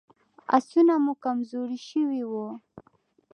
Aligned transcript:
آسونه 0.55 0.93
مو 1.03 1.13
کمزوري 1.23 1.79
شوي 1.89 2.23
وو. 2.31 2.47